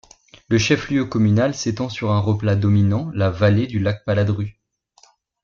[0.49, 4.59] Le chef-lieu communal s'étend sur un replat dominant la vallée du lac de Paladru.